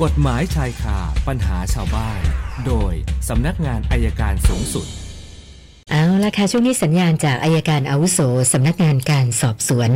[0.00, 0.98] กฎหมายชายคา
[1.28, 2.20] ปัญหาชาวบ้าน
[2.66, 2.92] โดย
[3.28, 4.86] สำนักงานอัยการสูงสุด
[5.90, 8.20] เอาละค่ะช่วงนี้สัญญาณจากอัยการอาวุโส
[8.52, 9.90] สำนักงานการสอบสวน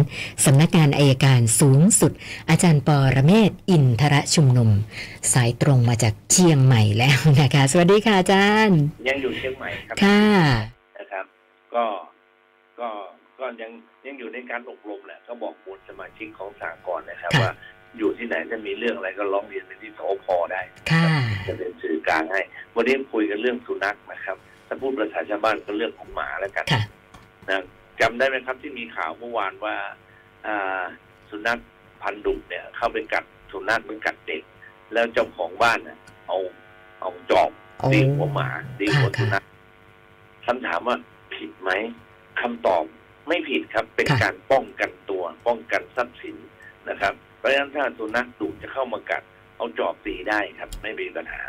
[0.45, 2.13] สำนักงานอัยการสูงสุด
[2.51, 4.71] อาจารย์ปอระเมศวร์อินทรชุมนุม
[5.33, 8.79] สายตรงมาจากเชียงใหม่แล้วนะคะ สวัสดีค่ะอาจารย์
[9.09, 10.23] ยังอยู่เชียงใหม่ครับค่ะ
[10.99, 11.27] นะครับ
[11.75, 11.85] ก็
[12.81, 12.89] ก็
[13.39, 13.71] ก็ยัง
[14.07, 17.53] ยังอยู่ในการอบรมแหละก็บอกบุญสมาชิกของสากลนะครับค่ะว่า
[17.99, 20.61] อยู่ที่ไหนถ้ามีเรื่องอะไรก็ร้องเรียนไปที่สพได้
[20.91, 21.03] ค่ะ
[21.47, 22.41] จะเป็นสื่อกลางให้
[22.75, 26.83] วันนี้คุยกันเรื่องสุนัขนะครับ ถ้าพูดภาษาชาวบ้านก็เรื่องของหมาแล้วกันค่ะ
[27.49, 27.63] นะ
[28.01, 29.75] จำได้ไหมครับที่มีข่าวเมื่อวานว่า
[30.47, 30.83] อ่า
[31.31, 31.59] สุนัข
[32.03, 34.43] พันธุ์ดุเนี่ย เข้าไปกัดสุนัขมันกัดเด็ก
[34.93, 36.39] แล้วเจ้าของบ้านน่ะเอา
[37.01, 39.45] เอาจอบโอ้ตีหัวหมาตีหัวค่ะสุนัข
[40.47, 40.97] คำถามว่า
[41.35, 41.71] ผิดไหม
[42.41, 42.85] คำตอบ
[43.29, 46.37] ไม่ผิดครับเป็นค่ะการป้องกันตัวป้องกันทรัพย์สิน
[46.89, 49.23] นะครับเพ ราะฉะนั้นถ้าสุนัขดุจะเข้ามากัด
[49.57, 51.43] เอาจอบตีได้ครับ ไม่มีปัญหา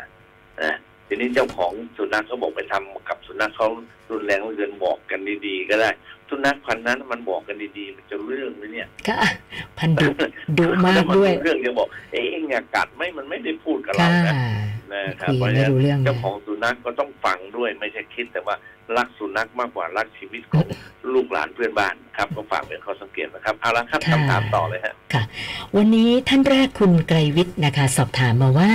[0.62, 0.76] นะ
[1.06, 3.68] ทีนี้เจ้าของสุนัขเขาบอกไปทำกับสุนัขเขา
[4.10, 5.90] รุนแรงเหลือเกินบอกกันดีๆก็ได้
[6.28, 9.20] สุนัขพันธุ์นั้นมันบอกกันดีๆ มันจะเรื่องไหมเนี่ยค่ะ
[9.78, 10.08] พันดุ
[10.58, 14.34] ดุมากด้วยเรื่องจะบอก เอ๊ะเอ็งอย่ากัดไหม่มันไม่ได้พูดกับเราค่ะ
[14.92, 18.54] นะนะครับคุยเพราะไม่ฉะนั้นรู้เรื่องเจ้าของสุนัขก็ต้องฟังด้วยไม่ใช่คิดแต่ว่า
[18.96, 20.66] รักสุนัขมากกว่ารักชีวิตของ
[21.12, 24.94] ลูกหลานเพื่อนบ้านครับก็ฝากเป็นข้อสังเกตนะครับเอาละครับค่ะคำถามต่อเลยฮะ
[25.76, 28.70] วันนี้ท่านแรกคุณไกรวิทย์นะคะ สอบถามมาว่า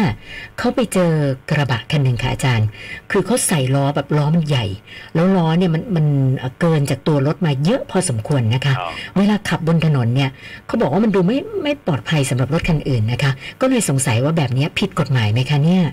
[0.58, 1.12] เขาไปเจอ
[1.50, 2.68] กระบะคันหนึ่งค่ะอาจารย์
[3.12, 4.66] คือเขาใส่ล้อแบบล้อมันใหญ่
[5.14, 6.06] แล้วล้อเนี่ยมันมัน
[6.38, 10.30] เอ่อเกินจากตัวรถมาเยอะพอสมควรนะคะอ๋อเวลาขับบนถนนเนี่ย
[10.68, 15.84] เขาบอกว่ามันดูไม่ไม่ปลอดภัยสำหรับรถคันอื่นนะคะ ก็เลยสงสัยว่าแบบเนี้ยผิดกฎหมายไหมคะเนี่ย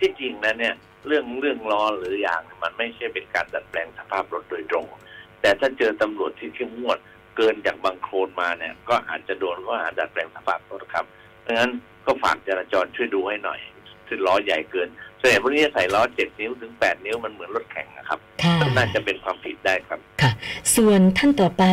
[0.00, 0.74] ที่จริงนะเนี่ย
[1.06, 4.86] เรื่องเรื่องล้อหรืออย่างมันไม่ใช่เป็นการดัดแปลงสภาพรถโดยตรง
[5.40, 6.98] แต่ถ้าเจอตำรวจที่เข้มงวด
[7.36, 11.04] เกินจากบางโคลนมาเนี่ย ก็อาจจะโดนข้อหาดัดแปลงสภาพรถครับ
[11.40, 11.70] เพราะฉะนั้น
[12.06, 13.60] ก็ฝากจราจรช่วยดูให้หน่อย
[14.06, 14.88] ที่ล้อใหญ่เกิน
[15.20, 20.00] ส่วนใหญ่พวกนี้จะใส่ล้อเจ็ดนิ้วถึงแปดนิ้วมันเหมือนรถแข่งนะครับค่ะน่าจะเป็นความผิดได้ครับ
[20.76, 21.64] ส่วนท่านต่อไป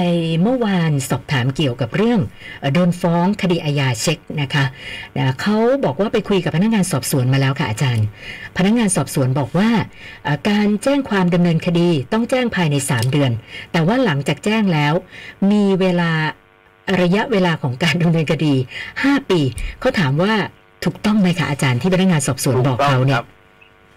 [0.42, 2.20] เมื่อวานสอบถามเกี่ยวกับเรื่อง
[2.60, 4.66] เอ่อโดนฟ้องคดีอาญาเช็คนะคะ
[5.18, 8.06] นะเขาบอกว่าไปคุยกับพนักงานสอบสวนมาแล้วค่ะอาจารย์
[8.58, 9.70] พนักงานสอบสวนบอกว่า
[10.24, 13.32] เอ่อการแจ้งความดำเนินคดีต้องแจ้งภายใน 3 เดือน
[13.72, 14.94] แต่ว่าหลังจากแจ้งแล้ว
[15.52, 16.12] มีเวลา
[17.02, 18.54] ระยะเวลาของการดำเนินคดี
[18.92, 19.40] 5 ปี
[19.80, 20.34] เขาถามว่า
[20.86, 23.22] ถูกต้องไหมคะอาจารย์ที่พนักงานสอบสวนบอกเขาเนี่ย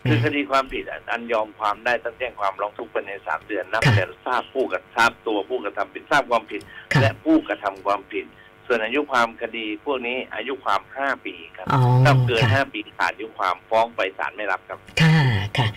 [0.09, 6.61] คือนะคดีความผิดอันยอมความได้ต้องแจ้งความร้องทุกข์ภายในสามเดือนนับค่ะแต่ทราบผู้กระทราบตัวผู้กระทำผิดทราบความผิด
[6.93, 8.27] ค่ะและผู้กระทำความผิด
[8.66, 15.19] ส่วนอายุความคดีพวกนี้อายุความห้าปีครับอ๋อถ้าเกินค่ะห้าปีขาดอายุความฟ้องไปศาลไม่รับครับ ค่ะ
[15.59, 15.69] ค่ะ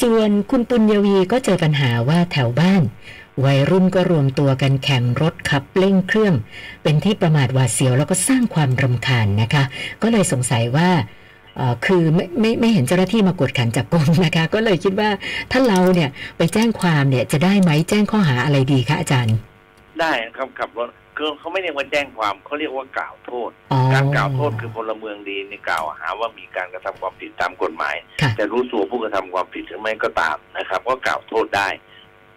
[0.00, 2.82] ส่วนคุณปุญญวีก็เจอปัญหาว่าแถวบ้าน
[3.44, 6.34] วัยรุ่นก็รวมตัวกันแข่งรถขับเร่งเครื่อง
[6.82, 9.64] เป็นที่ประมาทหวาดเสียวแล้วก็สร้างความรำคาญนะคะ
[10.02, 11.21] ก็เลยสงสัยว่าเอ่อ
[11.86, 15.10] คือไม่ไม่ไม่เห็นเจ้าหน้าที่มากวดขันจับกลุมนะคะ ก็เลยคิดว่า
[15.52, 19.36] ถ้าเราเนี่ยไปแจ้งความเนี่ยจะได้ไหมแจ้งข้อหาอะไรดีคะอาจารย์
[20.00, 31.68] ได้ครับขับรถคือเขาไม่เรียกว่าแจ้งความเขาเรียกว่ากล่าวโทษอ๋อการกล่าวโทษคือพลเมืองดีนี่กล่าวหาว่ามีการกระทำความผิดตามกฎหมายค่ะจะรู้ตัวผู้กระทำความผิดหรือไม่ก็ตามนะครับ ก็กล่าวโทษได้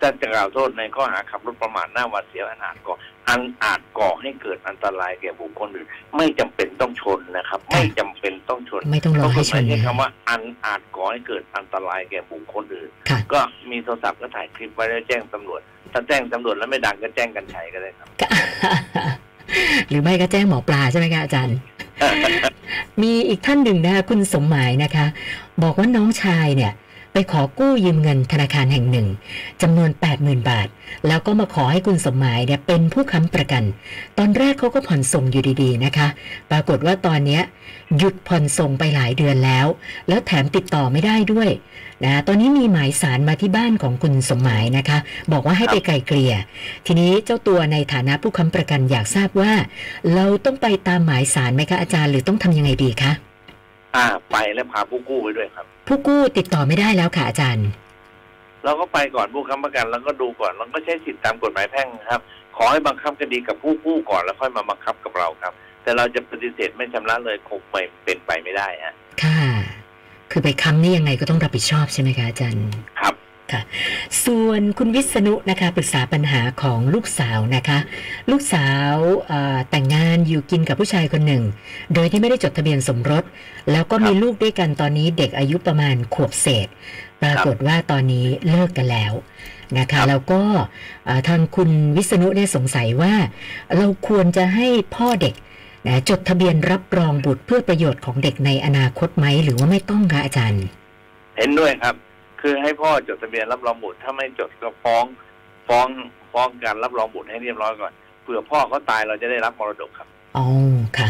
[0.05, 2.95] แต่จะกล่าวโทษในข้อหาขับรถประมาทหน้าหวาดเสียวอันอาจก่อ
[3.29, 13.39] อันอาจก่อให้เกิดอันตรายแก่บุคคลอื่นไม่จำเป็นต้องชนนะครับ ไม่จำเป็นต้องชนไม่ต้องรอให้ชนเพราะกฎหมายใช้นะคำว่า อันอาจก่อให้เกิดอันตรายแก่บุคคลอื่นค่ะก็
[13.71, 15.61] มีโทรศัพท์ก็ถ่ายคลิปไว้แล้วแจ้งตำรวจ
[15.93, 18.07] ถ้าแจ้งตำรวจแล้วไม่ดังก็แจ้งกันชัยก็ได้ครับ
[19.89, 21.57] หรือไม่ก็แจ้งหมอปลาใช่ไหมคะอาจารย์
[23.01, 25.05] มีอีกท่านหนึ่งนะคะคุณสมหมายนะคะ
[25.63, 26.71] บอกว่าน้องชายเนี่ย
[27.17, 29.07] ไปขอกู้ยืมเงินธนาคารแห่งหนึ่ง
[29.61, 29.89] จำนวน
[30.19, 30.67] 80,000 บาท
[31.07, 33.63] แล้วก็มาขอให้คุณสมหมายเนี่ยเป็นผู้ค้ำประกัน
[34.17, 36.07] ตอนแรกเขาก็ผ่อนส่งอยู่ดีๆนะคะ
[36.51, 37.39] ปรากฏว่าตอนนี้
[37.97, 39.67] หยุดผ่อนส่งไปหลายเดือนแล้ว
[40.07, 41.49] แล้วแถมติดต่อไม่ได้ด้วย
[42.05, 44.97] นะตอนนี้มีหมายสารมาที่บ้านของคุณสมหมายนะคะ
[45.31, 46.33] บอกว่าให้ไปไกลเกลี่ย
[46.85, 49.53] ทีนี้เจ้าตัวในฐานะผู้ค้ำประกันอยากทราบว่า
[50.13, 53.13] เราต้องไปตามหมายสารไหมคะอาจารย์ หรือต้องทำยังไงดีคะ
[53.95, 57.67] อ่าไปแล้วพาผู้กู้ไปด้วยครับ ผู้กู้ติดต่อไม่ได้แล้วค่ะอาจารย์
[58.63, 62.21] เราก็ไปก่อนผู้ค้ำประกันแล้วก็ดูก่อนแล้วก็ใช้สิทธิตามกฎหมายแพ่งนะครับ
[62.57, 65.53] ขอให้บังคับคดีกับผู้กู้ก่อนแล้วค่อยมาบังคับกับเราครับ
[65.83, 68.93] แต่เราจะปฏิเสธไม่ชำระเลยคงไม่เป็นไปไม่ได้ฮะ
[69.23, 69.41] ค่ะ
[70.31, 72.65] คือไปค้ำนี่ยังไงก็ต้องรับผิดชอบใช่ไหมคะอาจารย์
[72.99, 73.13] ครับ
[74.25, 77.79] ส่วนคุณวิษณุนะคะปรึกษาปัญหาของลูกสาวนะคะ
[78.31, 78.93] ลูกสาว
[79.27, 81.43] เอ่อแต่งงานอยู่กินกับผู้ชายคนหนึ่ง
[81.93, 83.23] โดยที่ไม่ได้จดทะเบียนสมรส
[83.71, 86.67] แล้วก็มีลูกด้วยกันตอนนี้เด็กอายุประมาณขวบเศษ
[87.21, 89.13] ปรากฏว่าตอนนี้เลิกกันแล้ว
[89.79, 90.41] นะครัคะบแล้วก็
[91.05, 93.13] เอ่อทางคุณวิษณุเนี่ยสงสัยว่า
[93.77, 95.35] เราควรจะให้พ่อเด็ก
[95.87, 100.63] นะจดทะเบียนรับรองบุตรเพื่อประโยชน์ของเด็กในอนาคตไหมหรือว่าไม่ต้องคะอาจารย์
[101.37, 101.95] เห็นด้วยครับ
[102.47, 105.05] คือให้พ่อจดทะเบียนรับรองบุตรถ้าไม่จดก็ฟ้อง
[105.67, 105.87] ฟ้อง
[106.31, 107.93] ฟ้องการรับรองบุตรให้เรียบร้อยก่อน
[108.23, 110.07] เผื่อพ่อเขาตายเราจะได้รับมรดกครับ
[110.37, 110.45] อ๋อ
[110.97, 111.07] ค่ะ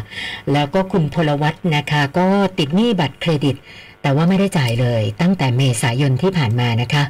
[0.53, 2.25] แล้วก็คุณพลวัตนะคะ ก็
[2.59, 3.55] ติดหนี้บัตรเครดิต
[4.01, 7.03] แต่ว่าไม่ได้จ่ายเลย ตั้งแต่เมษายนที่ผ่านมานะคะ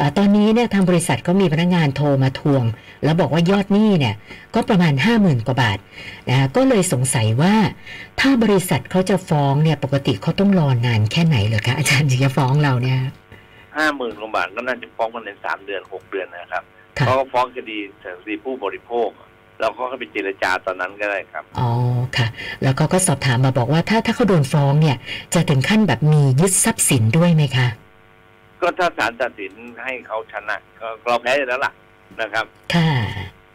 [0.00, 2.64] อะตอนนี้เนี่ยทางบริษัทก็มีพนักงานโทรมาทวง
[3.04, 4.14] แล้วบอกว่ายอดหนี้เนี่ย
[4.54, 5.78] ก็ประมาณ 5 0,000 กว่าบาท
[6.28, 7.54] นะะก็เลยสงสัยว่า
[8.20, 13.00] ถ้าบริษัทเขาจะฟ้องเนี่ยปกติเขาต้องรอนานแค่ไหนเหรอคะอาจารย์ถึงจะฟ้องเราเนี่ย
[13.76, 16.64] ห้าหมื่นกว่าบาทก็น่าจะฟ้องกันในสามเดือนหกเดือนนะครับ
[16.98, 19.08] ค่ะเขาก็ฟ้องคดีคดีผู้บริโภค
[19.60, 21.68] เราก็ไปเจรจาตอนนั้นก็ได้ครับ อ๋อ
[22.16, 22.26] ค่ะ
[22.62, 24.96] แล้วก็ก็สอบถามมาบอกว่าถ้าถ้าเขาโดนฟ้องเนี่ย
[25.34, 27.68] จะถึงขั้นแบบมียึดทรัพย์สินด้วยไหมคะ
[28.60, 29.52] ก็ถ้าศาลตัดสิน
[29.84, 31.72] ให้เขาชนะก็เราแพ้อยู่แล้วล่ะ
[32.20, 32.90] นะครับ ค่ะ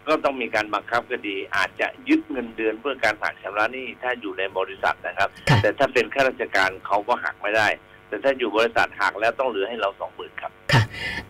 [0.07, 7.67] ก็ต้องมีการบังคับคดี อาจจะยึดเงินเดือนเพื่อการหักชำระหนี้ถ้าอยู่ในบริษัทนะครับค่ะแต่ถ้าเป็นข้าราชการเขาก็หักไม่ได้
[8.15, 10.81] แต่ถ้าอยู่บริษัทหักแล้วต้องเหลือให้เราสองหมื่นครับ ค่ะ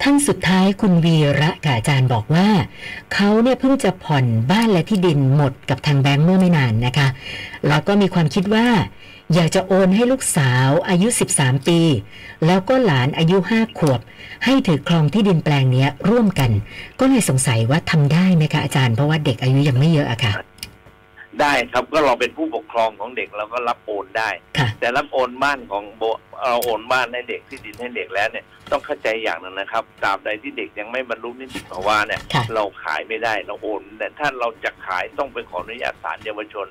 [0.01, 2.47] ท่านสุดท้ายคุณวีระกับอาจารย์บอกว่า
[3.13, 7.07] เขาเนี่ยเพิ่งจะผ่อนบ้านและที่ดินหมดกับทางแบงค์เมื่อไม่นานนะคะ
[7.67, 8.67] แล้วก็มีความคิดว่า
[9.33, 11.79] อยากจะโอนให้ลูกสาวอายุ 13 ปี
[12.45, 13.99] แล้วก็หลานอายุ 5 ขวบ
[14.45, 16.51] ให้ถือครองที่ดินแปลงนี้ร่วมกัน
[16.99, 20.33] ก็เลยสงสัยว่าทำได้ไหมคะอาจารย์เพราะว่าเด็กอายุยังไม่เยอะอะค่ะ
[21.41, 26.03] ได้ครับก็เราเป็นผู้ปกครองของเด็กเราก็รับโอนได้ค่ะแต่รับโอนบ้านของโบ
[26.43, 36.67] เราโอนบ้านให้เด็กที่ดินให้เด็กแล้วเนี่ยต้องเข้าใจอย่างหนึงนะครับตราบใดที่เด็กยังไม่บรรลุนิติภาวะเนี่ยค่ะเราขายไม่ได้เราโอนแต่ถ้าเราจะขายต้องไปขออนุญาตศาลเยาวชน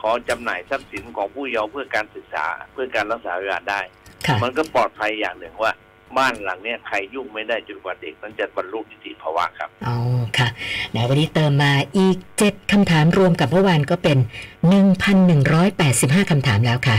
[0.00, 3.80] ขอจำหน่ายทรัพย์สินของผู้เยาว์เพื่อการศึกษาเพื่อการรักษาพยาบาลได้
[4.26, 5.72] ค่ะมันก็ปลอดภัยอย่างหนึ่งว่า
[6.18, 9.96] บ้านหลังเนี้ยใครยุ่งไม่ได้จนกว่าเด็กนั้นจะบรรลุนิติภาวะครับ อ๋อ
[10.38, 10.48] ค่ะ
[10.94, 14.18] นะวันนี้เติมมาอีก 7คำถามรวมกับเมื่อวานก็เป็น
[15.04, 16.96] 1,185คำถามแล้วค่ะ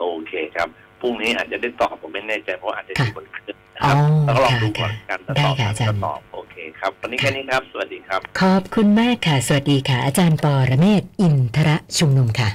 [0.00, 0.68] โอเคครับ
[1.00, 12.48] พรุ่งนี้อาจจะได้ตอบผมไม่แน่ใจเพราะอาจจะค่ะอยู่บนเครื่องนะครับอ๋อแล้วก็ลองดูก่ค่ะอนการจะได้ตอบค่ะอาจารย์จะตอบโอเคครับวันนี้แค่นี้ครับสวัสดีครับ ขอบคุณมากค่ะ สวัสดีค่ะ อาจารย์ปอระเมศวร์อินทระชุมนุมค่ะ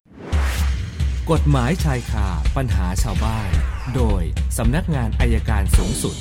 [1.32, 2.28] กฎหมายชายคา
[2.58, 3.50] ปัญหาชาวบ้าน
[3.96, 4.22] โดย
[4.58, 6.16] สำนักงานอายการสูงสุด